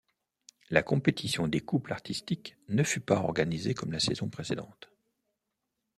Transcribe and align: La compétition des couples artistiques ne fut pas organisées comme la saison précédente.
La 0.71 0.81
compétition 0.81 1.47
des 1.47 1.59
couples 1.61 1.91
artistiques 1.93 2.57
ne 2.69 2.81
fut 2.81 3.01
pas 3.01 3.19
organisées 3.19 3.75
comme 3.75 3.91
la 3.91 3.99
saison 3.99 4.29
précédente. 4.29 4.89